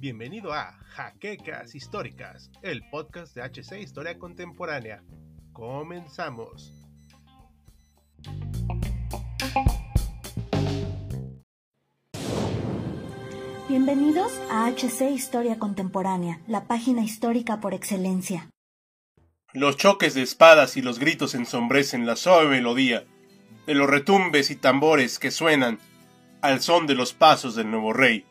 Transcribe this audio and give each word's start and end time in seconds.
Bienvenido 0.00 0.52
a 0.52 0.72
Jaquecas 0.88 1.76
Históricas, 1.76 2.50
el 2.62 2.82
podcast 2.90 3.32
de 3.36 3.42
HC 3.42 3.80
Historia 3.80 4.18
Contemporánea. 4.18 5.04
Comenzamos. 5.52 6.72
Bienvenidos 13.68 14.32
a 14.50 14.68
HC 14.68 15.12
Historia 15.12 15.60
Contemporánea, 15.60 16.40
la 16.48 16.66
página 16.66 17.04
histórica 17.04 17.60
por 17.60 17.72
excelencia. 17.72 18.50
Los 19.52 19.76
choques 19.76 20.14
de 20.14 20.22
espadas 20.22 20.76
y 20.76 20.82
los 20.82 20.98
gritos 20.98 21.36
ensombrecen 21.36 22.04
la 22.04 22.16
suave 22.16 22.48
melodía 22.48 23.04
de 23.68 23.74
los 23.74 23.90
retumbes 23.90 24.50
y 24.50 24.56
tambores 24.56 25.18
que 25.18 25.30
suenan 25.30 25.78
al 26.40 26.62
son 26.62 26.86
de 26.86 26.94
los 26.94 27.12
pasos 27.12 27.54
del 27.54 27.70
nuevo 27.70 27.92
rey. 27.92 28.24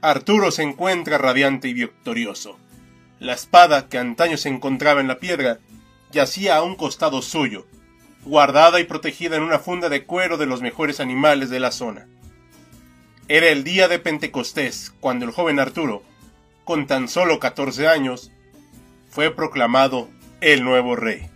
Arturo 0.00 0.52
se 0.52 0.62
encuentra 0.62 1.18
radiante 1.18 1.66
y 1.66 1.74
victorioso. 1.74 2.56
La 3.18 3.32
espada 3.32 3.88
que 3.88 3.98
antaño 3.98 4.36
se 4.36 4.48
encontraba 4.48 5.00
en 5.00 5.08
la 5.08 5.18
piedra 5.18 5.58
yacía 6.12 6.54
a 6.54 6.62
un 6.62 6.76
costado 6.76 7.20
suyo, 7.20 7.66
guardada 8.24 8.78
y 8.78 8.84
protegida 8.84 9.34
en 9.34 9.42
una 9.42 9.58
funda 9.58 9.88
de 9.88 10.04
cuero 10.04 10.36
de 10.36 10.46
los 10.46 10.62
mejores 10.62 11.00
animales 11.00 11.50
de 11.50 11.58
la 11.58 11.72
zona. 11.72 12.06
Era 13.26 13.48
el 13.48 13.64
día 13.64 13.88
de 13.88 13.98
Pentecostés 13.98 14.94
cuando 15.00 15.24
el 15.24 15.32
joven 15.32 15.58
Arturo, 15.58 16.04
con 16.62 16.86
tan 16.86 17.08
solo 17.08 17.40
14 17.40 17.88
años, 17.88 18.30
fue 19.08 19.34
proclamado 19.34 20.08
el 20.40 20.62
nuevo 20.62 20.94
rey. 20.94 21.28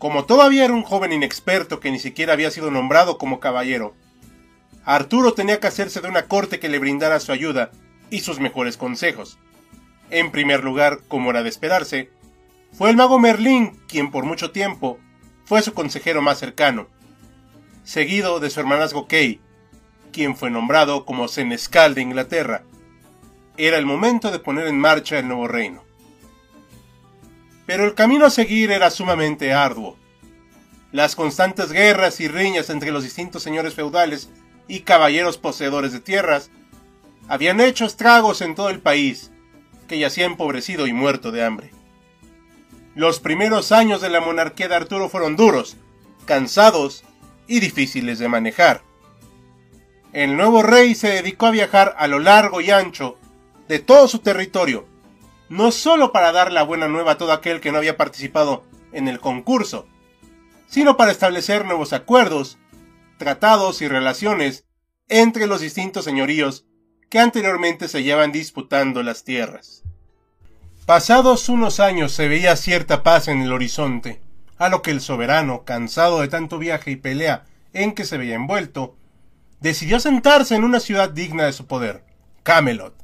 Como 0.00 0.24
todavía 0.24 0.64
era 0.64 0.72
un 0.72 0.82
joven 0.82 1.12
inexperto 1.12 1.78
que 1.78 1.90
ni 1.90 1.98
siquiera 1.98 2.32
había 2.32 2.50
sido 2.50 2.70
nombrado 2.70 3.18
como 3.18 3.38
caballero, 3.38 3.94
Arturo 4.82 5.34
tenía 5.34 5.60
que 5.60 5.66
hacerse 5.66 6.00
de 6.00 6.08
una 6.08 6.26
corte 6.26 6.58
que 6.58 6.70
le 6.70 6.78
brindara 6.78 7.20
su 7.20 7.32
ayuda 7.32 7.70
y 8.08 8.20
sus 8.20 8.40
mejores 8.40 8.78
consejos. 8.78 9.38
En 10.08 10.30
primer 10.30 10.64
lugar, 10.64 11.00
como 11.06 11.28
era 11.28 11.42
de 11.42 11.50
esperarse, 11.50 12.08
fue 12.72 12.88
el 12.88 12.96
mago 12.96 13.18
Merlín 13.18 13.78
quien 13.88 14.10
por 14.10 14.24
mucho 14.24 14.52
tiempo 14.52 14.98
fue 15.44 15.60
su 15.60 15.74
consejero 15.74 16.22
más 16.22 16.38
cercano, 16.38 16.86
seguido 17.84 18.40
de 18.40 18.48
su 18.48 18.58
hermanazgo 18.58 19.06
Kay, 19.06 19.38
quien 20.12 20.34
fue 20.34 20.50
nombrado 20.50 21.04
como 21.04 21.28
senescal 21.28 21.94
de 21.94 22.00
Inglaterra. 22.00 22.62
Era 23.58 23.76
el 23.76 23.84
momento 23.84 24.30
de 24.30 24.38
poner 24.38 24.66
en 24.66 24.78
marcha 24.78 25.18
el 25.18 25.28
nuevo 25.28 25.46
reino. 25.46 25.89
Pero 27.70 27.84
el 27.84 27.94
camino 27.94 28.26
a 28.26 28.30
seguir 28.30 28.72
era 28.72 28.90
sumamente 28.90 29.52
arduo. 29.52 29.96
Las 30.90 31.14
constantes 31.14 31.70
guerras 31.70 32.18
y 32.18 32.26
riñas 32.26 32.68
entre 32.68 32.90
los 32.90 33.04
distintos 33.04 33.44
señores 33.44 33.74
feudales 33.74 34.28
y 34.66 34.80
caballeros 34.80 35.38
poseedores 35.38 35.92
de 35.92 36.00
tierras 36.00 36.50
habían 37.28 37.60
hecho 37.60 37.84
estragos 37.84 38.40
en 38.40 38.56
todo 38.56 38.70
el 38.70 38.80
país, 38.80 39.30
que 39.86 40.00
yacía 40.00 40.24
empobrecido 40.24 40.88
y 40.88 40.92
muerto 40.92 41.30
de 41.30 41.44
hambre. 41.44 41.70
Los 42.96 43.20
primeros 43.20 43.70
años 43.70 44.00
de 44.00 44.10
la 44.10 44.20
monarquía 44.20 44.66
de 44.66 44.74
Arturo 44.74 45.08
fueron 45.08 45.36
duros, 45.36 45.76
cansados 46.24 47.04
y 47.46 47.60
difíciles 47.60 48.18
de 48.18 48.26
manejar 48.26 48.82
el 50.12 50.36
nuevo 50.36 50.64
rey 50.64 50.96
se 50.96 51.08
dedicó 51.08 51.46
a 51.46 51.52
viajar 51.52 51.94
a 51.96 52.08
lo 52.08 52.18
largo 52.18 52.60
y 52.60 52.72
ancho 52.72 53.16
de 53.68 53.78
todo 53.78 54.08
su 54.08 54.18
territorio, 54.18 54.86
no 55.50 55.72
solo 55.72 56.12
para 56.12 56.30
dar 56.30 56.52
la 56.52 56.62
buena 56.62 56.86
nueva 56.86 57.12
a 57.12 57.18
todo 57.18 57.32
aquel 57.32 57.60
que 57.60 57.72
no 57.72 57.78
había 57.78 57.96
participado 57.96 58.64
en 58.92 59.08
el 59.08 59.18
concurso, 59.18 59.86
sino 60.68 60.96
para 60.96 61.10
establecer 61.10 61.64
nuevos 61.64 61.92
acuerdos, 61.92 62.56
tratados 63.18 63.82
y 63.82 63.88
relaciones 63.88 64.64
entre 65.08 65.48
los 65.48 65.60
distintos 65.60 66.04
señoríos 66.04 66.66
que 67.10 67.18
anteriormente 67.18 67.88
se 67.88 68.04
llevan 68.04 68.30
disputando 68.30 69.02
las 69.02 69.24
tierras. 69.24 69.82
Pasados 70.86 71.48
unos 71.48 71.80
años 71.80 72.12
se 72.12 72.28
veía 72.28 72.54
cierta 72.54 73.02
paz 73.02 73.26
en 73.26 73.42
el 73.42 73.52
horizonte, 73.52 74.20
a 74.56 74.68
lo 74.68 74.82
que 74.82 74.92
el 74.92 75.00
soberano, 75.00 75.64
cansado 75.64 76.20
de 76.20 76.28
tanto 76.28 76.58
viaje 76.58 76.92
y 76.92 76.96
pelea 76.96 77.44
en 77.72 77.92
que 77.94 78.04
se 78.04 78.18
veía 78.18 78.36
envuelto, 78.36 78.96
decidió 79.58 79.98
sentarse 79.98 80.54
en 80.54 80.62
una 80.62 80.78
ciudad 80.78 81.10
digna 81.10 81.46
de 81.46 81.52
su 81.52 81.66
poder, 81.66 82.04
Camelot. 82.44 82.99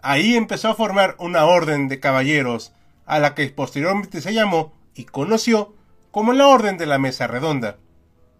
Ahí 0.00 0.36
empezó 0.36 0.68
a 0.68 0.74
formar 0.74 1.16
una 1.18 1.44
orden 1.44 1.88
de 1.88 2.00
caballeros, 2.00 2.72
a 3.06 3.18
la 3.18 3.34
que 3.34 3.48
posteriormente 3.48 4.20
se 4.20 4.34
llamó 4.34 4.74
y 4.94 5.04
conoció 5.04 5.74
como 6.10 6.32
la 6.32 6.46
Orden 6.46 6.76
de 6.78 6.86
la 6.86 6.98
Mesa 6.98 7.26
Redonda. 7.26 7.78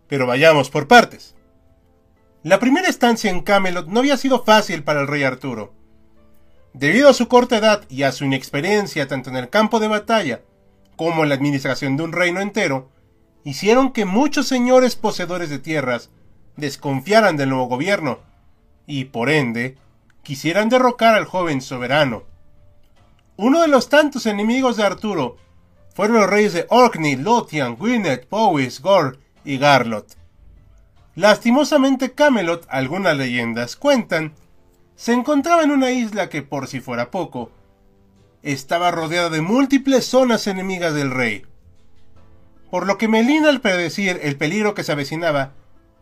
Pero 0.09 0.27
vayamos 0.27 0.71
por 0.71 0.89
partes. 0.89 1.37
La 2.43 2.59
primera 2.61 2.89
estancia 2.89 3.31
en 3.31 3.41
Camelot 3.41 3.89
no 3.89 4.01
había 4.01 4.17
sido 4.17 4.45
fácil 4.45 4.85
para 4.85 5.01
el 5.01 5.09
rey 5.09 5.23
Arturo. 5.23 5.73
Debido 6.73 7.09
a 7.09 7.15
su 7.15 7.29
corta 7.29 7.59
edad 7.59 7.85
y 7.89 8.03
a 8.03 8.13
su 8.13 8.25
inexperiencia 8.25 9.09
tanto 9.09 9.31
en 9.31 9.37
el 9.37 9.49
campo 9.49 9.81
de 9.81 9.89
batalla 9.89 10.43
como 10.97 11.23
en 11.23 11.31
la 11.31 11.35
administración 11.35 11.97
de 11.97 12.05
un 12.05 12.13
reino 12.13 12.41
entero, 12.41 12.91
hicieron 13.45 13.93
que 13.93 14.05
muchos 14.05 14.47
señores 14.49 14.97
poseedores 14.97 15.51
de 15.51 15.59
tierras 15.59 16.11
desconfiaran 16.57 17.37
del 17.37 17.51
nuevo 17.51 17.67
gobierno 17.67 18.21
y, 18.87 19.07
por 19.07 19.31
ende, 19.31 19.77
quisieran 20.28 20.69
derrocar 20.69 21.15
al 21.15 21.25
joven 21.25 21.62
soberano. 21.62 22.25
Uno 23.39 23.62
de 23.62 23.69
los 23.69 23.89
tantos 23.89 24.27
enemigos 24.27 24.77
de 24.77 24.84
Arturo 24.84 25.39
fueron 25.94 26.19
los 26.19 26.28
reyes 26.28 26.53
de 26.53 26.66
Orkney, 26.69 27.16
Lothian, 27.16 27.77
Gwynedd, 27.77 28.27
Powys, 28.27 28.83
Gore 28.83 29.21
y 29.43 29.56
Garlot. 29.56 30.19
Lastimosamente 31.15 32.12
Camelot, 32.12 32.67
algunas 32.69 33.17
leyendas 33.17 33.75
cuentan, 33.75 34.34
se 34.97 35.15
encontraba 35.15 35.62
en 35.62 35.71
una 35.71 35.93
isla 35.93 36.28
que, 36.28 36.43
por 36.43 36.67
si 36.67 36.81
fuera 36.81 37.11
poco, 37.11 37.50
estaba 38.43 38.91
rodeada 38.91 39.31
de 39.31 39.41
múltiples 39.41 40.05
zonas 40.05 40.47
enemigas 40.47 40.93
del 40.93 41.11
rey. 41.11 41.47
Por 42.71 42.87
lo 42.87 42.99
que 42.99 43.09
Melina 43.09 43.49
al 43.49 43.62
predecir 43.62 44.21
el 44.22 44.37
peligro 44.37 44.75
que 44.75 44.84
se 44.84 44.93
avecinaba, 44.93 45.53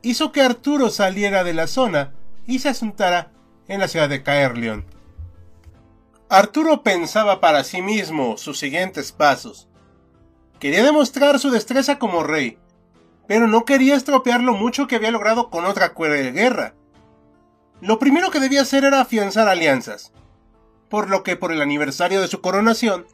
hizo 0.02 0.32
que 0.32 0.42
Arturo 0.42 0.90
saliera 0.90 1.44
de 1.44 1.54
la 1.54 1.68
zona 1.68 2.12
y 2.44 2.58
se 2.58 2.70
asuntara 2.70 3.30
en 3.68 3.80
la 3.80 3.88
ciudad 3.88 4.08
de 4.08 4.22
Caerleon. 4.22 4.84
Arturo 6.28 6.82
pensaba 6.82 7.40
para 7.40 7.64
sí 7.64 7.82
mismo 7.82 8.36
sus 8.36 8.58
siguientes 8.58 9.12
pasos. 9.12 9.68
Quería 10.58 10.82
demostrar 10.82 11.38
su 11.38 11.50
destreza 11.50 11.98
como 11.98 12.24
rey, 12.24 12.58
pero 13.26 13.46
no 13.46 13.64
quería 13.64 13.94
estropear 13.94 14.40
lo 14.40 14.54
mucho 14.54 14.86
que 14.86 14.96
había 14.96 15.10
logrado 15.10 15.50
con 15.50 15.64
otra 15.64 15.92
cuerda 15.94 16.16
de 16.16 16.32
guerra. 16.32 16.74
Lo 17.80 17.98
primero 17.98 18.30
que 18.30 18.40
debía 18.40 18.62
hacer 18.62 18.84
era 18.84 19.00
afianzar 19.00 19.48
alianzas, 19.48 20.12
por 20.88 21.10
lo 21.10 21.22
que 21.22 21.36
por 21.36 21.52
el 21.52 21.60
aniversario 21.60 22.20
de 22.20 22.28
su 22.28 22.40
coronación, 22.40 23.06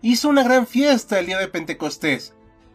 hizo 0.00 0.28
una 0.28 0.42
gran 0.42 0.66
fiesta 0.66 1.18
el 1.18 1.26
día 1.26 1.38
de 1.38 1.48
Pentecostés, 1.48 2.34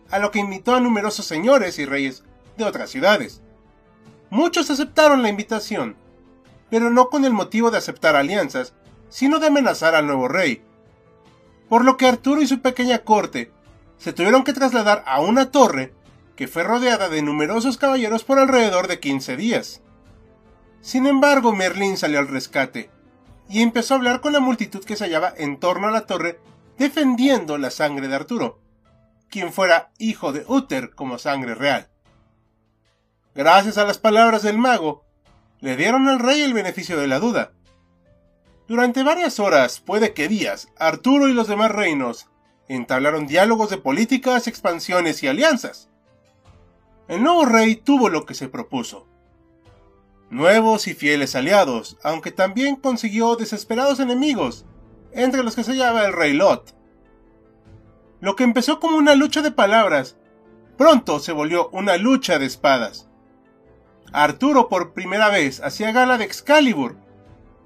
a 0.09 0.19
lo 0.19 0.31
que 0.31 0.39
invitó 0.39 0.73
a 0.73 0.79
numerosos 0.79 1.25
señores 1.25 1.79
y 1.79 1.85
reyes 1.85 2.23
de 2.57 2.63
otras 2.63 2.89
ciudades. 2.89 3.41
Muchos 4.29 4.69
aceptaron 4.69 5.22
la 5.22 5.29
invitación, 5.29 5.97
pero 6.69 6.89
no 6.89 7.09
con 7.09 7.25
el 7.25 7.33
motivo 7.33 7.72
de 7.72 7.78
aceptar 7.78 8.16
alianzas, 8.16 8.73
sino 9.09 9.39
de 9.39 9.47
amenazar 9.47 9.95
al 9.95 10.07
nuevo 10.07 10.28
rey. 10.28 10.61
Por 11.69 11.83
lo 11.83 11.97
que 11.97 12.07
Arturo 12.07 12.41
y 12.41 12.47
su 12.47 12.61
pequeña 12.61 13.00
corte 13.00 13.51
se 13.97 14.13
tuvieron 14.13 14.44
que 14.44 14.53
trasladar 14.53 15.03
a 15.07 15.22
una 15.22 15.51
torre 15.51 15.94
que 16.35 16.47
fue 16.47 16.63
rodeada 16.63 17.09
de 17.09 17.22
numerosos 17.22 17.78
caballeros 17.78 18.23
por 18.23 18.39
alrededor 18.39 18.88
de 18.88 19.00
15 19.00 19.38
días. 19.38 19.81
Sin 20.81 21.07
embargo, 21.07 21.51
Merlín 21.53 21.97
salió 21.97 22.19
al 22.19 22.28
rescate 22.28 22.89
y 23.49 23.61
empezó 23.61 23.94
a 23.94 23.97
hablar 23.97 24.22
con 24.22 24.34
la 24.34 24.39
multitud 24.39 24.84
que 24.84 24.95
se 24.95 25.05
hallaba 25.05 25.34
en 25.35 25.59
torno 25.59 25.88
a 25.88 25.91
la 25.91 26.05
torre 26.05 26.39
defendiendo 26.78 27.57
la 27.57 27.72
sangre 27.72 28.07
de 28.07 28.16
Arturo, 28.16 28.59
quien 29.29 29.51
fuera 29.51 29.91
hijo 29.97 30.31
de 30.31 30.45
Uther 30.47 30.91
como 30.94 31.17
sangre 31.17 31.55
real. 31.55 31.90
Gracias 33.34 33.78
a 33.78 33.85
las 33.85 33.97
palabras 33.97 34.43
del 34.43 34.58
mago, 34.58 35.05
le 35.59 35.75
dieron 35.75 36.07
al 36.07 36.19
rey 36.19 36.41
el 36.41 36.53
beneficio 36.53 36.99
de 36.99 37.07
la 37.07 37.19
duda. 37.19 37.51
Durante 38.67 39.03
varias 39.03 39.39
horas, 39.39 39.79
puede 39.79 40.13
que 40.13 40.27
días, 40.27 40.69
Arturo 40.77 41.27
y 41.27 41.33
los 41.33 41.47
demás 41.47 41.71
reinos 41.71 42.29
entablaron 42.67 43.27
diálogos 43.27 43.69
de 43.69 43.77
políticas, 43.77 44.47
expansiones 44.47 45.23
y 45.23 45.27
alianzas. 45.27 45.89
El 47.07 47.23
nuevo 47.23 47.45
rey 47.45 47.77
tuvo 47.77 48.09
lo 48.09 48.25
que 48.25 48.33
se 48.33 48.49
propuso. 48.49 49.07
Nuevos 50.29 50.87
y 50.87 50.93
fieles 50.93 51.35
aliados, 51.35 51.97
aunque 52.03 52.31
también 52.31 52.75
consiguió 52.75 53.37
desesperados 53.37 54.01
enemigos, 54.01 54.65
entre 55.13 55.43
los 55.43 55.55
que 55.55 55.63
se 55.63 55.77
llama 55.77 56.03
el 56.03 56.11
rey 56.11 56.33
Lot. 56.33 56.75
Lo 58.19 58.35
que 58.35 58.43
empezó 58.43 58.79
como 58.81 58.97
una 58.97 59.15
lucha 59.15 59.41
de 59.41 59.51
palabras, 59.51 60.17
pronto 60.77 61.19
se 61.19 61.31
volvió 61.31 61.69
una 61.69 61.95
lucha 61.95 62.39
de 62.39 62.45
espadas. 62.45 63.07
Arturo 64.13 64.69
por 64.69 64.93
primera 64.93 65.29
vez 65.29 65.61
hacía 65.61 65.91
gala 65.91 66.17
de 66.17 66.23
Excalibur, 66.23 66.95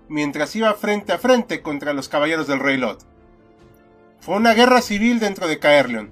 mientras 0.10 0.56
iba 0.56 0.74
frente 0.74 1.14
a 1.14 1.20
frente 1.20 1.62
contra 1.62 1.94
los 1.94 2.10
caballeros 2.10 2.48
del 2.48 2.60
rey 2.60 2.78
Lot. 2.78 3.06
Fue 4.20 4.36
una 4.36 4.54
guerra 4.54 4.82
civil 4.82 5.20
dentro 5.20 5.48
de 5.48 5.60
Caerleon. 5.60 6.12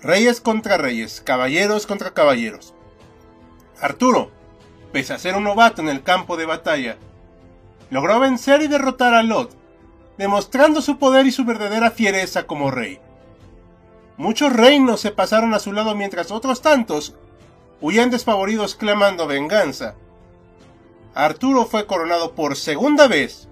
Reyes 0.00 0.40
contra 0.40 0.78
reyes, 0.78 1.20
caballeros 1.20 1.86
contra 1.86 2.14
caballeros. 2.14 2.74
Arturo, 3.80 4.30
pese 4.92 5.12
a 5.12 5.18
ser 5.18 5.34
un 5.36 5.44
novato 5.44 5.82
en 5.82 5.88
el 5.88 6.02
campo 6.02 6.36
de 6.36 6.46
batalla, 6.46 6.96
logró 7.90 8.20
vencer 8.20 8.62
y 8.62 8.68
derrotar 8.68 9.12
a 9.14 9.22
Lot, 9.22 9.50
demostrando 10.18 10.82
su 10.82 10.98
poder 10.98 11.26
y 11.26 11.32
su 11.32 11.44
verdadera 11.44 11.90
fiereza 11.90 12.44
como 12.44 12.70
rey. 12.70 13.00
Muchos 14.16 14.52
reinos 14.52 15.00
se 15.00 15.10
pasaron 15.10 15.52
a 15.52 15.58
su 15.58 15.72
lado 15.72 15.94
mientras 15.96 16.30
otros 16.30 16.62
tantos 16.62 17.16
huían 17.82 18.10
despavoridos 18.10 18.76
clamando 18.76 19.26
venganza. 19.26 19.96
Arturo 21.14 21.66
fue 21.66 21.86
coronado 21.86 22.32
por 22.32 22.56
segunda 22.56 23.08
vez 23.08 23.48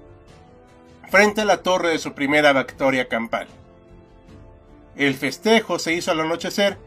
frente 1.10 1.42
a 1.42 1.44
la 1.44 1.58
torre 1.58 1.90
de 1.90 1.98
su 1.98 2.14
primera 2.14 2.52
victoria 2.52 3.08
campal. 3.08 3.48
El 4.96 5.14
festejo 5.14 5.78
se 5.78 5.92
hizo 5.92 6.12
al 6.12 6.20
anochecer 6.20 6.78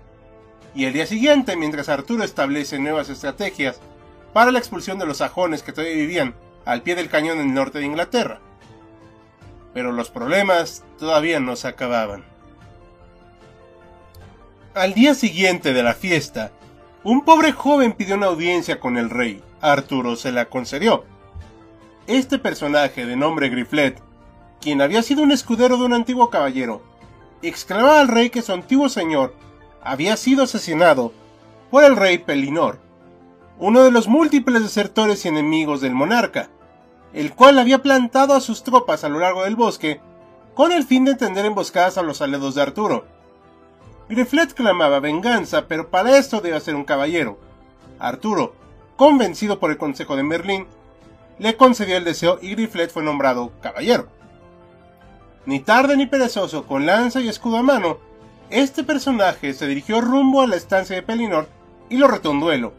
y 0.74 0.86
el 0.86 0.94
día 0.94 1.06
siguiente, 1.06 1.56
mientras 1.56 1.90
Arturo 1.90 2.24
establece 2.24 2.80
nuevas 2.80 3.10
estrategias 3.10 3.80
para 4.31 4.51
la 4.51 4.60
expulsión 4.60 4.98
de 4.98 5.06
los 5.06 5.18
sajones 5.18 5.62
que 5.62 5.74
todavía 5.74 5.98
vivían 5.98 6.36
al 6.66 6.81
pie 6.81 6.96
del 6.96 7.10
cañón 7.10 7.39
en 7.39 7.50
el 7.50 7.54
norte 7.54 7.80
de 7.80 7.86
Inglaterra. 7.86 8.39
Pero 9.74 9.92
los 9.92 10.10
problemas 10.10 10.84
todavía 10.98 11.39
no 11.39 11.56
se 11.56 11.68
acababan. 11.68 12.24
Al 14.74 14.94
día 14.94 15.13
siguiente 15.13 15.74
de 15.74 15.84
la 15.84 15.94
fiesta, 15.94 16.51
un 17.03 17.25
pobre 17.25 17.51
joven 17.51 17.94
pidió 17.94 18.15
una 18.15 18.27
audiencia 18.27 18.79
con 18.79 18.97
el 18.97 19.09
rey. 19.09 19.41
Arturo 19.61 20.15
se 20.15 20.31
la 20.31 20.45
concedió. 20.45 21.03
Este 22.07 22.38
personaje 22.38 23.05
de 23.05 23.15
nombre 23.15 23.50
Griflet, 23.50 24.01
quien 24.61 24.81
había 24.81 25.03
sido 25.03 25.23
un 25.23 25.31
escudero 25.31 25.77
de 25.77 25.83
un 25.83 25.94
antiguo 25.94 26.29
caballero, 26.29 26.81
exclamaba 27.41 28.00
al 28.00 28.07
rey 28.07 28.29
que 28.29 28.41
su 28.41 28.53
antiguo 28.53 28.88
señor 28.88 29.35
había 29.81 30.15
sido 30.15 30.44
asesinado 30.44 31.11
por 31.69 31.83
el 31.83 31.97
rey 31.97 32.19
Pelinor, 32.19 32.79
uno 33.59 33.83
de 33.83 33.91
los 33.91 34.07
múltiples 34.07 34.63
desertores 34.63 35.25
y 35.25 35.27
enemigos 35.27 35.81
del 35.81 35.94
monarca, 35.94 36.50
el 37.13 37.33
cual 37.33 37.59
había 37.59 37.81
plantado 37.81 38.33
a 38.33 38.41
sus 38.41 38.63
tropas 38.63 39.03
a 39.03 39.09
lo 39.09 39.19
largo 39.19 39.44
del 39.44 39.55
bosque 39.55 40.00
con 40.53 40.71
el 40.71 40.83
fin 40.83 41.03
de 41.03 41.15
tender 41.15 41.45
emboscadas 41.45 41.97
a 41.97 42.01
los 42.01 42.21
aledos 42.21 42.55
de 42.55 42.61
Arturo. 42.61 43.05
Griflet 44.09 44.53
clamaba 44.53 45.00
venganza, 45.00 45.67
pero 45.67 45.89
para 45.89 46.17
esto 46.17 46.41
debía 46.41 46.59
ser 46.59 46.75
un 46.75 46.83
caballero. 46.83 47.39
Arturo, 48.00 48.53
convencido 48.95 49.59
por 49.59 49.71
el 49.71 49.77
consejo 49.77 50.15
de 50.15 50.23
Merlín, 50.23 50.67
le 51.39 51.55
concedió 51.55 51.97
el 51.97 52.03
deseo 52.03 52.38
y 52.41 52.51
Griflet 52.51 52.91
fue 52.91 53.03
nombrado 53.03 53.51
caballero. 53.61 54.07
Ni 55.45 55.59
tarde 55.59 55.97
ni 55.97 56.05
perezoso, 56.05 56.65
con 56.65 56.85
lanza 56.85 57.21
y 57.21 57.27
escudo 57.27 57.57
a 57.57 57.63
mano, 57.63 57.97
este 58.50 58.83
personaje 58.83 59.53
se 59.53 59.67
dirigió 59.67 60.00
rumbo 60.00 60.41
a 60.41 60.47
la 60.47 60.55
estancia 60.55 60.95
de 60.95 61.01
Pelinor 61.01 61.47
y 61.89 61.97
lo 61.97 62.07
retó 62.07 62.31
un 62.31 62.39
duelo. 62.39 62.73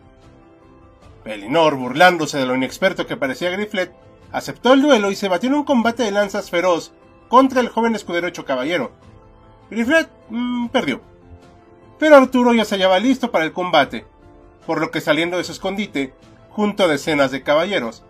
Pelinor, 1.24 1.76
burlándose 1.76 2.38
de 2.38 2.46
lo 2.46 2.54
inexperto 2.54 3.06
que 3.06 3.16
parecía 3.16 3.50
Griflet, 3.50 3.92
aceptó 4.30 4.72
el 4.74 4.82
duelo 4.82 5.10
y 5.10 5.16
se 5.16 5.28
batió 5.28 5.48
en 5.48 5.56
un 5.56 5.64
combate 5.64 6.02
de 6.02 6.10
lanzas 6.10 6.50
feroz 6.50 6.92
contra 7.28 7.60
el 7.60 7.68
joven 7.68 7.94
escudero 7.94 8.28
hecho 8.28 8.44
caballero. 8.44 8.92
Griflet 9.70 10.08
mm, 10.28 10.68
perdió. 10.68 11.13
Pero 11.98 12.16
Arturo 12.16 12.52
ya 12.54 12.64
se 12.64 12.76
hallaba 12.76 12.98
listo 12.98 13.30
para 13.30 13.44
el 13.44 13.52
combate, 13.52 14.06
por 14.66 14.80
lo 14.80 14.90
que 14.90 15.00
saliendo 15.00 15.36
de 15.36 15.44
su 15.44 15.52
escondite, 15.52 16.14
junto 16.50 16.84
a 16.84 16.88
decenas 16.88 17.30
de 17.30 17.42
caballeros, 17.42 18.04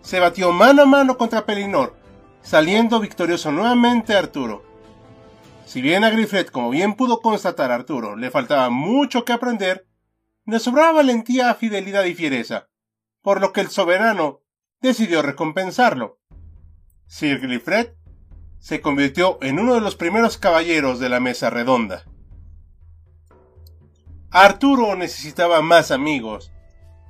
se 0.00 0.20
batió 0.20 0.52
mano 0.52 0.82
a 0.82 0.86
mano 0.86 1.18
contra 1.18 1.46
Pelinor, 1.46 1.96
saliendo 2.42 3.00
victorioso 3.00 3.50
nuevamente 3.50 4.14
Arturo. 4.14 4.64
Si 5.64 5.82
bien 5.82 6.04
a 6.04 6.10
Griflet, 6.10 6.50
como 6.50 6.70
bien 6.70 6.94
pudo 6.94 7.20
constatar 7.20 7.72
Arturo, 7.72 8.14
le 8.14 8.30
faltaba 8.30 8.70
mucho 8.70 9.24
que 9.24 9.32
aprender, 9.32 9.86
le 10.44 10.60
sobraba 10.60 10.92
valentía, 10.92 11.52
fidelidad 11.54 12.04
y 12.04 12.14
fiereza, 12.14 12.68
por 13.20 13.40
lo 13.40 13.52
que 13.52 13.62
el 13.62 13.68
soberano 13.68 14.42
decidió 14.80 15.22
recompensarlo. 15.22 16.20
Sir 17.08 17.40
Griflet 17.40 17.96
se 18.60 18.80
convirtió 18.80 19.38
en 19.42 19.58
uno 19.58 19.74
de 19.74 19.80
los 19.80 19.96
primeros 19.96 20.38
caballeros 20.38 21.00
de 21.00 21.08
la 21.08 21.18
mesa 21.18 21.50
redonda. 21.50 22.04
Arturo 24.30 24.96
necesitaba 24.96 25.62
más 25.62 25.90
amigos, 25.90 26.52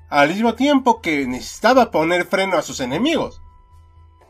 al 0.09 0.29
mismo 0.29 0.55
tiempo 0.55 1.01
que 1.01 1.27
necesitaba 1.27 1.91
poner 1.91 2.27
freno 2.27 2.57
a 2.57 2.63
sus 2.63 2.81
enemigos 2.81 3.41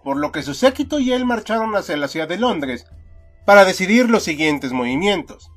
por 0.06 0.18
lo 0.18 0.30
que 0.30 0.44
su 0.44 0.54
séquito 0.54 1.00
y 1.00 1.10
él 1.12 1.24
marcharon 1.24 1.74
hacia 1.74 1.96
la 1.96 2.06
ciudad 2.06 2.28
de 2.28 2.38
Londres 2.38 2.86
para 3.44 3.64
decidir 3.64 4.08
los 4.08 4.22
siguientes 4.22 4.70
movimientos. 4.70 5.50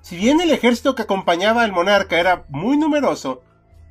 Si 0.00 0.16
bien 0.16 0.40
el 0.40 0.50
ejército 0.52 0.94
que 0.94 1.02
acompañaba 1.02 1.62
al 1.62 1.70
monarca 1.70 2.18
era 2.18 2.46
muy 2.48 2.78
numeroso, 2.78 3.42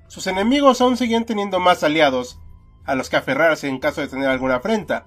sus 0.07 0.25
enemigos 0.25 0.81
aún 0.81 0.97
seguían 0.97 1.25
teniendo 1.25 1.59
más 1.59 1.83
aliados 1.83 2.39
a 2.85 2.95
los 2.95 3.11
que 3.11 3.17
aferrarse 3.17 3.67
en 3.67 3.77
caso 3.77 4.01
de 4.01 4.07
tener 4.07 4.29
alguna 4.29 4.55
afrenta. 4.55 5.05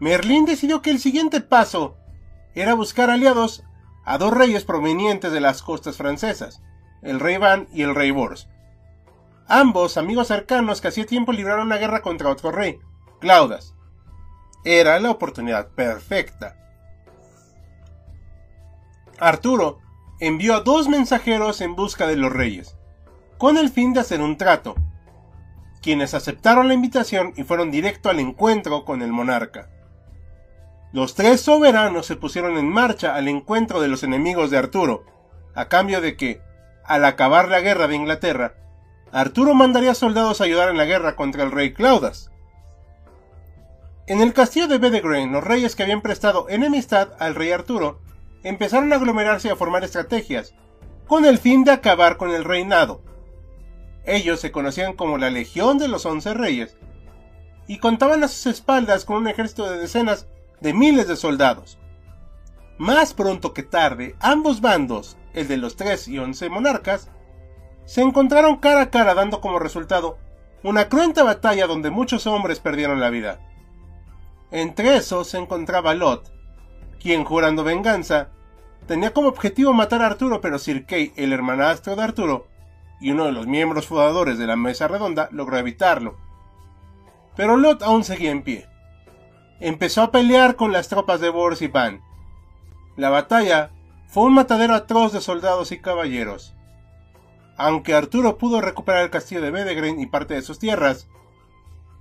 Merlín 0.00 0.44
decidió 0.44 0.82
que 0.82 0.90
el 0.90 0.98
siguiente 0.98 1.40
paso 1.40 1.96
era 2.56 2.74
buscar 2.74 3.08
aliados 3.08 3.62
a 4.04 4.18
dos 4.18 4.32
reyes 4.32 4.64
provenientes 4.64 5.32
de 5.32 5.40
las 5.40 5.62
costas 5.62 5.96
francesas, 5.96 6.62
el 7.02 7.20
rey 7.20 7.36
Van 7.36 7.68
y 7.72 7.82
el 7.82 7.94
rey 7.94 8.10
Bors. 8.10 8.48
Ambos 9.48 9.96
amigos 9.96 10.28
cercanos 10.28 10.80
que 10.80 10.88
hacía 10.88 11.06
tiempo 11.06 11.32
libraron 11.32 11.66
una 11.66 11.76
guerra 11.76 12.02
contra 12.02 12.30
otro 12.30 12.52
rey, 12.52 12.78
Claudas. 13.20 13.74
Era 14.64 14.98
la 15.00 15.10
oportunidad 15.10 15.68
perfecta. 15.68 16.56
Arturo 19.18 19.78
envió 20.20 20.54
a 20.54 20.60
dos 20.60 20.88
mensajeros 20.88 21.60
en 21.60 21.74
busca 21.74 22.06
de 22.06 22.16
los 22.16 22.32
reyes, 22.32 22.76
con 23.38 23.58
el 23.58 23.70
fin 23.70 23.92
de 23.92 24.00
hacer 24.00 24.20
un 24.20 24.36
trato, 24.36 24.74
quienes 25.82 26.14
aceptaron 26.14 26.68
la 26.68 26.74
invitación 26.74 27.34
y 27.36 27.42
fueron 27.42 27.70
directo 27.70 28.08
al 28.08 28.20
encuentro 28.20 28.84
con 28.84 29.02
el 29.02 29.12
monarca. 29.12 29.68
Los 30.92 31.14
tres 31.14 31.40
soberanos 31.40 32.04
se 32.04 32.16
pusieron 32.16 32.58
en 32.58 32.68
marcha 32.68 33.14
al 33.14 33.28
encuentro 33.28 33.80
de 33.80 33.88
los 33.88 34.02
enemigos 34.02 34.50
de 34.50 34.58
Arturo, 34.58 35.04
a 35.54 35.68
cambio 35.68 36.02
de 36.02 36.16
que, 36.16 36.42
al 36.84 37.06
acabar 37.06 37.48
la 37.48 37.60
guerra 37.60 37.88
de 37.88 37.96
Inglaterra, 37.96 38.54
Arturo 39.10 39.54
mandaría 39.54 39.94
soldados 39.94 40.40
a 40.40 40.44
ayudar 40.44 40.68
en 40.68 40.76
la 40.76 40.84
guerra 40.84 41.16
contra 41.16 41.44
el 41.44 41.50
rey 41.50 41.72
Claudas. 41.72 42.30
En 44.06 44.20
el 44.20 44.34
castillo 44.34 44.68
de 44.68 44.78
Bedegrain, 44.78 45.32
los 45.32 45.44
reyes 45.44 45.76
que 45.76 45.82
habían 45.82 46.02
prestado 46.02 46.48
enemistad 46.50 47.10
al 47.18 47.34
rey 47.34 47.52
Arturo 47.52 48.00
empezaron 48.42 48.92
a 48.92 48.96
aglomerarse 48.96 49.48
y 49.48 49.50
a 49.50 49.56
formar 49.56 49.84
estrategias, 49.84 50.54
con 51.06 51.24
el 51.24 51.38
fin 51.38 51.64
de 51.64 51.70
acabar 51.70 52.18
con 52.18 52.30
el 52.30 52.44
reinado. 52.44 53.02
Ellos 54.04 54.40
se 54.40 54.52
conocían 54.52 54.92
como 54.92 55.16
la 55.16 55.30
Legión 55.30 55.78
de 55.78 55.88
los 55.88 56.04
Once 56.04 56.34
Reyes, 56.34 56.76
y 57.66 57.78
contaban 57.78 58.24
a 58.24 58.28
sus 58.28 58.46
espaldas 58.46 59.06
con 59.06 59.16
un 59.18 59.28
ejército 59.28 59.70
de 59.70 59.78
decenas 59.78 60.26
de 60.62 60.72
miles 60.72 61.08
de 61.08 61.16
soldados. 61.16 61.78
Más 62.78 63.14
pronto 63.14 63.52
que 63.52 63.64
tarde, 63.64 64.14
ambos 64.20 64.60
bandos, 64.60 65.16
el 65.34 65.48
de 65.48 65.56
los 65.56 65.76
tres 65.76 66.06
y 66.06 66.18
once 66.18 66.48
monarcas, 66.48 67.10
se 67.84 68.00
encontraron 68.00 68.56
cara 68.56 68.82
a 68.82 68.90
cara 68.90 69.14
dando 69.14 69.40
como 69.40 69.58
resultado 69.58 70.18
una 70.62 70.88
cruenta 70.88 71.24
batalla 71.24 71.66
donde 71.66 71.90
muchos 71.90 72.28
hombres 72.28 72.60
perdieron 72.60 73.00
la 73.00 73.10
vida. 73.10 73.40
Entre 74.52 74.96
esos 74.96 75.28
se 75.28 75.38
encontraba 75.38 75.94
Lot, 75.94 76.32
quien 77.00 77.24
jurando 77.24 77.64
venganza, 77.64 78.28
tenía 78.86 79.12
como 79.12 79.28
objetivo 79.28 79.72
matar 79.72 80.02
a 80.02 80.06
Arturo, 80.06 80.40
pero 80.40 80.60
Sir 80.60 80.86
Kay, 80.86 81.12
el 81.16 81.32
hermanastro 81.32 81.96
de 81.96 82.02
Arturo, 82.02 82.46
y 83.00 83.10
uno 83.10 83.24
de 83.24 83.32
los 83.32 83.48
miembros 83.48 83.88
fundadores 83.88 84.38
de 84.38 84.46
la 84.46 84.54
mesa 84.54 84.86
redonda, 84.86 85.28
logró 85.32 85.58
evitarlo. 85.58 86.16
Pero 87.34 87.56
Lot 87.56 87.82
aún 87.82 88.04
seguía 88.04 88.30
en 88.30 88.42
pie. 88.42 88.68
Empezó 89.64 90.02
a 90.02 90.10
pelear 90.10 90.56
con 90.56 90.72
las 90.72 90.88
tropas 90.88 91.20
de 91.20 91.28
Boris 91.28 91.62
y 91.62 91.68
Van. 91.68 92.02
La 92.96 93.10
batalla 93.10 93.70
fue 94.08 94.24
un 94.24 94.34
matadero 94.34 94.74
atroz 94.74 95.12
de 95.12 95.20
soldados 95.20 95.70
y 95.70 95.78
caballeros. 95.78 96.56
Aunque 97.56 97.94
Arturo 97.94 98.38
pudo 98.38 98.60
recuperar 98.60 99.04
el 99.04 99.10
castillo 99.10 99.40
de 99.40 99.52
Bedegren 99.52 100.00
y 100.00 100.06
parte 100.06 100.34
de 100.34 100.42
sus 100.42 100.58
tierras, 100.58 101.06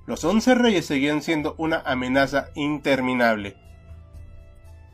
los 0.08 0.26
once 0.26 0.56
reyes 0.56 0.88
seguían 0.88 1.22
siendo 1.22 1.54
una 1.60 1.84
amenaza 1.86 2.48
interminable. 2.56 3.58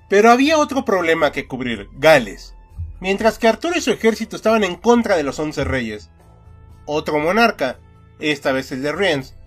Pero 0.10 0.30
había 0.30 0.58
otro 0.58 0.84
problema 0.84 1.32
que 1.32 1.48
cubrir, 1.48 1.88
Gales. 1.94 2.54
Mientras 3.00 3.40
que 3.40 3.48
Arturo 3.48 3.78
y 3.78 3.82
su 3.82 3.92
ejército 3.92 4.36
estaban 4.36 4.66
en 4.66 4.76
contra 4.76 5.16
de 5.16 5.24
los 5.24 5.40
once 5.40 5.64
reyes, 5.64 6.12
otro 6.86 7.18
monarca, 7.20 7.80
esta 8.20 8.52
vez 8.52 8.74
el 8.74 8.82
de 8.82 8.92
Riens, 8.92 9.38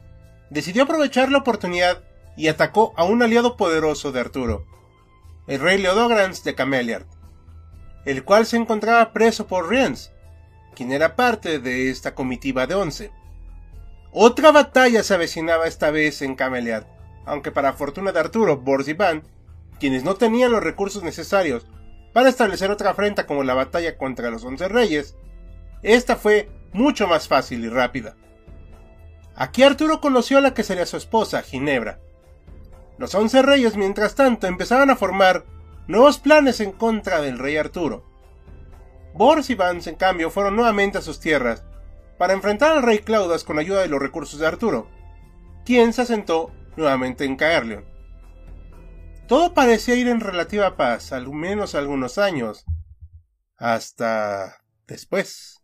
decidió 0.48 0.84
aprovechar 0.84 1.30
la 1.30 1.38
oportunidad 1.38 2.02
y 2.40 2.48
atacó 2.48 2.94
a 2.96 3.04
un 3.04 3.22
aliado 3.22 3.58
poderoso 3.58 4.12
de 4.12 4.20
Arturo, 4.20 4.64
el 5.46 5.60
rey 5.60 5.76
Leodograns 5.76 6.42
de 6.42 6.54
Cameliard, 6.54 7.04
el 8.06 8.24
cual 8.24 8.46
se 8.46 8.56
encontraba 8.56 9.12
preso 9.12 9.46
por 9.46 9.68
Riens, 9.68 10.10
quien 10.74 10.90
era 10.90 11.16
parte 11.16 11.58
de 11.58 11.90
esta 11.90 12.14
comitiva 12.14 12.66
de 12.66 12.76
once. 12.76 13.12
Otra 14.10 14.52
batalla 14.52 15.02
se 15.02 15.12
avecinaba 15.12 15.66
esta 15.66 15.90
vez 15.90 16.22
en 16.22 16.34
Cameliard, 16.34 16.86
aunque 17.26 17.52
para 17.52 17.74
fortuna 17.74 18.10
de 18.10 18.20
Arturo, 18.20 18.62
Van, 18.96 19.22
quienes 19.78 20.02
no 20.02 20.14
tenían 20.14 20.50
los 20.50 20.64
recursos 20.64 21.02
necesarios 21.02 21.66
para 22.14 22.30
establecer 22.30 22.70
otra 22.70 22.92
afrenta 22.92 23.26
como 23.26 23.44
la 23.44 23.52
batalla 23.52 23.98
contra 23.98 24.30
los 24.30 24.44
Once 24.44 24.66
Reyes, 24.66 25.14
esta 25.82 26.16
fue 26.16 26.48
mucho 26.72 27.06
más 27.06 27.28
fácil 27.28 27.66
y 27.66 27.68
rápida. 27.68 28.16
Aquí 29.36 29.62
Arturo 29.62 30.00
conoció 30.00 30.38
a 30.38 30.40
la 30.40 30.54
que 30.54 30.62
sería 30.62 30.86
su 30.86 30.96
esposa, 30.96 31.42
Ginebra. 31.42 32.00
Los 33.00 33.14
once 33.14 33.40
reyes, 33.40 33.78
mientras 33.78 34.14
tanto, 34.14 34.46
empezaban 34.46 34.90
a 34.90 34.94
formar 34.94 35.46
nuevos 35.86 36.18
planes 36.18 36.60
en 36.60 36.70
contra 36.70 37.22
del 37.22 37.38
rey 37.38 37.56
Arturo. 37.56 38.04
Bors 39.14 39.48
y 39.48 39.54
Vance, 39.54 39.88
en 39.88 39.96
cambio, 39.96 40.30
fueron 40.30 40.54
nuevamente 40.54 40.98
a 40.98 41.00
sus 41.00 41.18
tierras 41.18 41.64
para 42.18 42.34
enfrentar 42.34 42.76
al 42.76 42.82
rey 42.82 42.98
Claudas 42.98 43.42
con 43.42 43.58
ayuda 43.58 43.80
de 43.80 43.88
los 43.88 44.02
recursos 44.02 44.38
de 44.38 44.46
Arturo, 44.46 44.86
quien 45.64 45.94
se 45.94 46.02
asentó 46.02 46.52
nuevamente 46.76 47.24
en 47.24 47.36
Caerleon. 47.36 47.86
Todo 49.26 49.54
parecía 49.54 49.94
ir 49.94 50.08
en 50.08 50.20
relativa 50.20 50.76
paz, 50.76 51.12
al 51.12 51.26
menos 51.32 51.74
algunos 51.74 52.18
años, 52.18 52.66
hasta 53.56 54.58
después. 54.86 55.62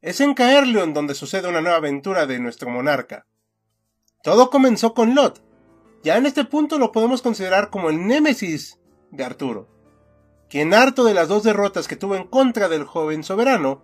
Es 0.00 0.22
en 0.22 0.32
Caerleon 0.32 0.94
donde 0.94 1.14
sucede 1.14 1.46
una 1.46 1.60
nueva 1.60 1.76
aventura 1.76 2.24
de 2.24 2.38
nuestro 2.38 2.70
monarca. 2.70 3.26
Todo 4.22 4.48
comenzó 4.48 4.94
con 4.94 5.14
Lot. 5.14 5.43
Ya 6.04 6.18
en 6.18 6.26
este 6.26 6.44
punto 6.44 6.78
lo 6.78 6.92
podemos 6.92 7.22
considerar 7.22 7.70
como 7.70 7.88
el 7.88 8.06
némesis 8.06 8.78
de 9.10 9.24
Arturo, 9.24 9.70
quien 10.50 10.74
harto 10.74 11.02
de 11.02 11.14
las 11.14 11.28
dos 11.28 11.44
derrotas 11.44 11.88
que 11.88 11.96
tuvo 11.96 12.14
en 12.14 12.24
contra 12.24 12.68
del 12.68 12.84
joven 12.84 13.24
soberano, 13.24 13.82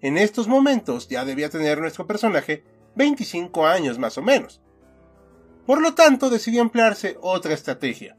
en 0.00 0.16
estos 0.16 0.46
momentos 0.46 1.08
ya 1.08 1.24
debía 1.24 1.50
tener 1.50 1.80
nuestro 1.80 2.06
personaje 2.06 2.62
25 2.94 3.66
años 3.66 3.98
más 3.98 4.16
o 4.16 4.22
menos. 4.22 4.62
Por 5.66 5.82
lo 5.82 5.94
tanto, 5.94 6.30
decidió 6.30 6.62
emplearse 6.62 7.18
otra 7.20 7.52
estrategia, 7.52 8.16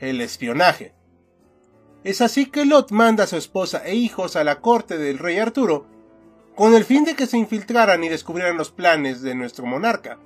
el 0.00 0.20
espionaje. 0.20 0.96
Es 2.02 2.20
así 2.20 2.46
que 2.46 2.66
Lot 2.66 2.90
manda 2.90 3.24
a 3.24 3.28
su 3.28 3.36
esposa 3.36 3.86
e 3.86 3.94
hijos 3.94 4.34
a 4.34 4.42
la 4.42 4.60
corte 4.60 4.98
del 4.98 5.18
rey 5.18 5.38
Arturo, 5.38 5.86
con 6.56 6.74
el 6.74 6.84
fin 6.84 7.04
de 7.04 7.14
que 7.14 7.28
se 7.28 7.38
infiltraran 7.38 8.02
y 8.02 8.08
descubrieran 8.08 8.56
los 8.56 8.72
planes 8.72 9.22
de 9.22 9.36
nuestro 9.36 9.64
monarca. 9.64 10.18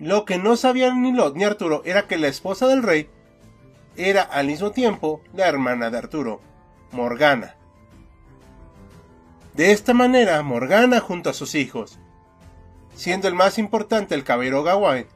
Lo 0.00 0.24
que 0.24 0.38
no 0.38 0.56
sabían 0.56 1.02
ni 1.02 1.12
Lot 1.12 1.36
ni 1.36 1.44
Arturo 1.44 1.82
era 1.84 2.06
que 2.06 2.16
la 2.16 2.28
esposa 2.28 2.66
del 2.66 2.82
rey 2.82 3.10
era 3.96 4.22
al 4.22 4.46
mismo 4.46 4.70
tiempo 4.70 5.20
la 5.34 5.46
hermana 5.46 5.90
de 5.90 5.98
Arturo, 5.98 6.40
Morgana. 6.90 7.56
De 9.54 9.72
esta 9.72 9.92
manera, 9.92 10.42
Morgana 10.42 11.00
junto 11.00 11.28
a 11.28 11.34
sus 11.34 11.54
hijos, 11.54 11.98
siendo 12.94 13.28
el 13.28 13.34
más 13.34 13.58
importante 13.58 14.14
el 14.14 14.24
caballero 14.24 14.62
Gawain, 14.62 15.06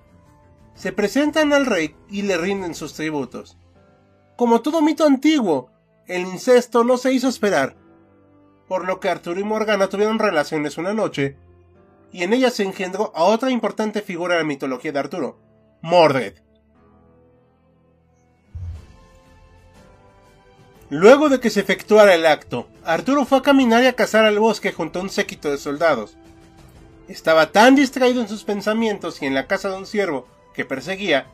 se 0.75 0.93
presentan 0.93 1.55
al 1.55 1.65
rey 1.65 1.97
y 2.11 2.23
le 2.23 2.37
rinden 2.37 2.75
sus 2.75 2.93
tributos. 2.93 3.57
Como 4.37 4.61
todo 4.61 4.83
mito 4.83 5.07
antiguo, 5.07 5.71
el 6.07 6.23
incesto 6.23 6.85
no 6.85 6.99
se 6.99 7.11
hizo 7.13 7.29
esperar, 7.29 7.75
por 8.69 8.85
lo 8.85 9.01
que 9.01 9.09
Arturo 9.09 9.41
y 9.41 9.45
Morgana 9.45 9.89
tuvieron 9.89 10.19
relaciones 10.19 10.77
una 10.77 10.93
noche, 10.93 11.39
y 12.15 12.23
en 12.23 12.33
ella 12.33 12.53
se 12.53 12.63
engendró 12.63 13.11
a 13.17 13.25
otra 13.25 13.51
importante 13.51 14.01
figura 14.01 14.35
de 14.35 14.43
la 14.43 14.47
mitología 14.47 14.93
de 14.93 15.01
Arturo, 15.01 15.37
Mordred. 15.83 16.35
Luego 20.91 21.29
de 21.29 21.41
que 21.41 21.51
se 21.51 21.59
efectuara 21.59 22.15
el 22.15 22.25
acto, 22.25 22.69
Arturo 22.85 23.25
fue 23.25 23.39
a 23.39 23.43
caminar 23.43 23.83
y 23.83 23.87
a 23.87 23.97
cazar 23.97 24.25
al 24.25 24.39
bosque 24.39 24.71
junto 24.71 25.01
a 25.01 25.03
un 25.03 25.11
séquito 25.11 25.51
de 25.51 25.59
soldados. 25.59 26.17
Estaba 27.09 27.51
tan 27.51 27.75
distraído 27.75 28.21
en 28.21 28.29
sus 28.29 28.45
pensamientos 28.45 29.21
y 29.21 29.27
en 29.27 29.35
la 29.35 29.49
casa 29.49 29.71
de 29.71 29.79
un 29.79 29.87
ciervo 29.87 30.29
que 30.55 30.65
perseguía, 30.65 31.27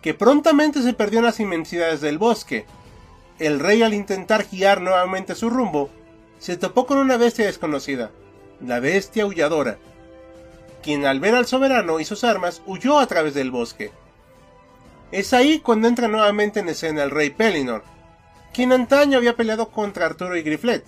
que 0.00 0.14
prontamente 0.14 0.80
se 0.80 0.94
perdió 0.94 1.18
en 1.18 1.26
las 1.26 1.38
inmensidades 1.38 2.00
del 2.00 2.16
bosque. 2.16 2.64
El 3.38 3.60
rey 3.60 3.82
al 3.82 3.92
intentar 3.92 4.46
guiar 4.50 4.80
nuevamente 4.80 5.34
su 5.34 5.50
rumbo, 5.50 5.90
se 6.38 6.56
topó 6.56 6.86
con 6.86 6.96
una 6.96 7.18
bestia 7.18 7.44
desconocida, 7.44 8.10
la 8.62 8.80
bestia 8.80 9.24
aulladora, 9.24 9.76
quien 10.84 11.06
al 11.06 11.18
ver 11.18 11.34
al 11.34 11.46
soberano 11.46 11.98
y 11.98 12.04
sus 12.04 12.24
armas 12.24 12.60
huyó 12.66 12.98
a 12.98 13.06
través 13.06 13.32
del 13.32 13.50
bosque. 13.50 13.90
Es 15.12 15.32
ahí 15.32 15.60
cuando 15.60 15.88
entra 15.88 16.08
nuevamente 16.08 16.60
en 16.60 16.68
escena 16.68 17.02
el 17.02 17.10
rey 17.10 17.30
Pellinor, 17.30 17.82
quien 18.52 18.70
antaño 18.70 19.16
había 19.16 19.34
peleado 19.34 19.70
contra 19.70 20.04
Arturo 20.04 20.36
y 20.36 20.42
Griflet. 20.42 20.84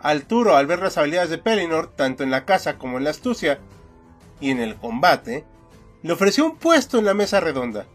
Arturo, 0.00 0.56
al 0.56 0.68
ver 0.68 0.78
las 0.78 0.96
habilidades 0.96 1.30
de 1.30 1.38
Pellinor, 1.38 1.88
tanto 1.96 2.22
en 2.22 2.30
la 2.30 2.44
caza 2.44 2.78
como 2.78 2.98
en 2.98 3.04
la 3.04 3.10
astucia, 3.10 3.58
y 4.40 4.50
en 4.50 4.60
el 4.60 4.76
combate, 4.76 5.44
le 6.02 6.12
ofreció 6.12 6.44
un 6.46 6.56
puesto 6.56 6.98
en 6.98 7.06
la 7.06 7.12
mesa 7.12 7.40
redonda. 7.40 7.86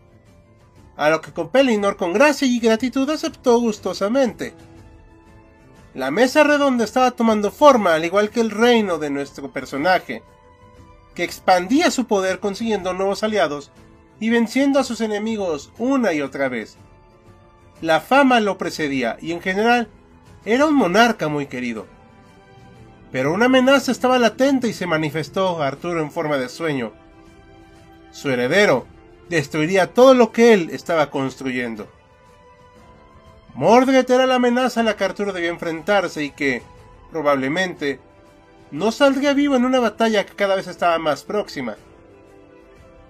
A 0.98 1.10
lo 1.10 1.22
que 1.22 1.32
con 1.32 1.50
Pellinor 1.50 1.96
con 1.96 2.12
gracia 2.12 2.48
y 2.48 2.60
gratitud 2.60 3.10
aceptó 3.10 3.60
gustosamente. 3.60 4.54
La 5.94 6.12
mesa 6.12 6.44
redonda 6.44 6.84
estaba 6.84 7.12
tomando 7.12 7.50
forma, 7.50 7.94
al 7.94 8.04
igual 8.04 8.30
que 8.30 8.42
el 8.42 8.52
reino 8.52 8.98
de 8.98 9.10
nuestro 9.10 9.52
personaje, 9.52 10.22
que 11.16 11.24
expandía 11.24 11.90
su 11.90 12.06
poder 12.06 12.40
consiguiendo 12.40 12.94
nuevos 12.94 13.24
aliados 13.24 13.72
y 14.20 14.30
venciendo 14.30 14.80
a 14.80 14.84
sus 14.84 15.02
enemigos 15.02 15.72
una 15.78 16.14
y 16.14 16.22
otra 16.22 16.50
vez. 16.50 16.78
La 17.82 18.02
fama 18.02 18.40
lo 18.40 18.58
precedía 18.58 19.18
y 19.22 19.32
en 19.32 19.42
general 19.42 19.90
era 20.46 20.66
un 20.66 20.76
monarca 20.76 21.28
muy 21.28 21.48
querido. 21.48 21.88
Pero 23.12 23.34
una 23.34 23.46
amenaza 23.46 23.92
estaba 23.92 24.20
latente 24.20 24.68
y 24.68 24.74
se 24.74 24.88
manifestó 24.88 25.62
Arturo 25.62 26.02
en 26.02 26.12
forma 26.12 26.38
de 26.38 26.50
sueño. 26.50 26.92
Su 28.12 28.30
heredero 28.30 28.86
destruiría 29.30 29.94
todo 29.94 30.14
lo 30.14 30.32
que 30.32 30.54
él 30.54 30.70
estaba 30.72 31.10
construyendo. 31.10 31.88
Mordred 33.54 34.10
era 34.10 34.26
la 34.26 34.36
amenaza 34.36 34.82
a 34.82 34.84
la 34.84 34.98
que 34.98 35.06
Arturo 35.06 35.32
debía 35.32 35.50
enfrentarse 35.50 36.24
y 36.24 36.32
que, 36.32 36.62
probablemente, 37.12 38.00
no 38.76 38.92
saldría 38.92 39.34
vivo 39.34 39.56
en 39.56 39.64
una 39.64 39.80
batalla 39.80 40.26
que 40.26 40.36
cada 40.36 40.56
vez 40.56 40.68
estaba 40.68 41.00
más 41.00 41.24
próxima. 41.24 41.78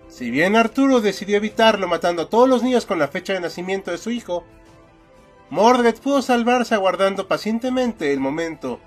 Si 0.08 0.30
bien 0.30 0.56
Arturo 0.56 1.02
decidió 1.02 1.38
evitarlo 1.38 1.88
matando 1.88 2.22
a 2.22 2.30
todos 2.30 2.48
los 2.48 2.62
niños 2.62 2.86
con 2.86 3.00
la 3.00 3.08
fecha 3.08 3.34
de 3.34 3.40
nacimiento 3.40 3.90
de 3.90 3.98
su 3.98 4.12
hijo, 4.12 4.46
Mordred 5.50 5.96
pudo 5.96 6.22
salvarse 6.22 6.76
aguardando 6.76 7.28
pacientemente 7.28 8.14
el 8.14 8.20
momento 8.20 8.80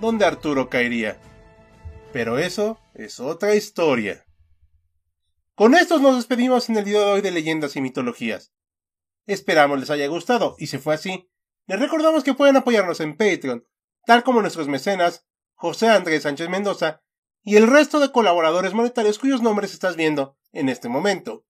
donde 0.00 0.24
Arturo 0.24 0.70
caería. 0.70 1.18
Pero 2.12 2.38
eso 2.38 2.78
es 2.94 3.18
otra 3.18 3.56
historia. 3.56 4.24
Con 5.56 5.74
esto 5.74 5.98
nos 5.98 6.14
despedimos 6.14 6.68
en 6.68 6.76
el 6.76 6.84
video 6.84 7.04
de 7.04 7.12
hoy 7.14 7.20
de 7.20 7.32
leyendas 7.32 7.74
y 7.74 7.80
mitologías. 7.80 8.52
Esperamos 9.26 9.80
les 9.80 9.90
haya 9.90 10.06
gustado 10.06 10.54
y 10.58 10.68
si 10.68 10.78
fue 10.78 10.94
así, 10.94 11.28
les 11.66 11.80
recordamos 11.80 12.22
que 12.22 12.34
pueden 12.34 12.56
apoyarnos 12.56 13.00
en 13.00 13.16
Patreon, 13.16 13.66
tal 14.06 14.22
como 14.22 14.40
nuestros 14.40 14.68
mecenas 14.68 15.26
José 15.62 15.86
Andrés 15.86 16.24
Sánchez 16.24 16.48
Mendoza 16.48 17.02
y 17.44 17.54
el 17.54 17.68
resto 17.68 18.00
de 18.00 18.10
colaboradores 18.10 18.74
monetarios 18.74 19.20
cuyos 19.20 19.42
nombres 19.42 19.72
estás 19.72 19.94
viendo 19.94 20.36
en 20.50 20.68
este 20.68 20.88
momento. 20.88 21.46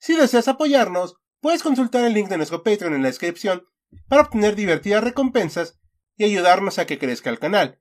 Si 0.00 0.16
deseas 0.16 0.48
apoyarnos, 0.48 1.18
puedes 1.40 1.62
consultar 1.62 2.04
el 2.04 2.14
link 2.14 2.28
de 2.28 2.36
nuestro 2.36 2.64
Patreon 2.64 2.94
en 2.94 3.02
la 3.02 3.10
descripción 3.10 3.64
para 4.08 4.22
obtener 4.22 4.56
divertidas 4.56 5.04
recompensas 5.04 5.78
y 6.16 6.24
ayudarnos 6.24 6.80
a 6.80 6.86
que 6.86 6.98
crezca 6.98 7.30
el 7.30 7.38
canal. 7.38 7.80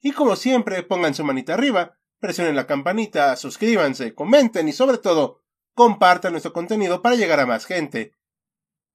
Y 0.00 0.12
como 0.12 0.34
siempre, 0.34 0.82
pongan 0.82 1.12
su 1.12 1.24
manita 1.24 1.52
arriba, 1.52 1.98
presionen 2.18 2.56
la 2.56 2.66
campanita, 2.66 3.36
suscríbanse, 3.36 4.14
comenten 4.14 4.66
y 4.66 4.72
sobre 4.72 4.96
todo, 4.96 5.42
compartan 5.74 6.32
nuestro 6.32 6.54
contenido 6.54 7.02
para 7.02 7.16
llegar 7.16 7.38
a 7.38 7.44
más 7.44 7.66
gente. 7.66 8.14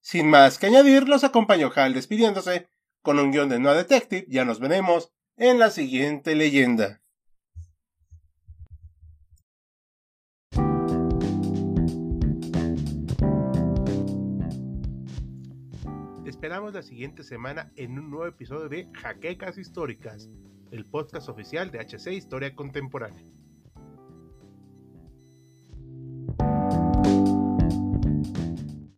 Sin 0.01 0.31
más 0.31 0.57
que 0.57 0.65
añadir, 0.65 1.07
los 1.07 1.24
acompaño 1.24 1.71
Hal 1.75 1.93
despidiéndose 1.93 2.71
con 3.03 3.19
un 3.19 3.31
guion 3.31 3.50
de 3.50 3.59
No 3.59 3.75
Detective. 3.75 4.25
Ya 4.29 4.45
nos 4.45 4.59
veremos 4.59 5.12
en 5.38 5.60
la 5.60 5.70
siguiente 5.70 6.36
leyenda. 6.36 7.01
esperamos 16.25 16.72
la 16.74 16.84
siguiente 16.84 17.24
semana 17.24 17.72
en 17.77 17.98
un 17.98 18.12
nuevo 18.12 18.27
episodio 18.27 18.70
de 18.70 18.88
Jaquecas 18.94 19.58
Históricas, 19.58 20.29
el 20.72 20.86
podcast 20.86 21.29
oficial 21.29 21.72
de 21.72 21.79
HC 21.79 22.12
Historia 22.13 22.53
Contemporánea. 22.53 23.25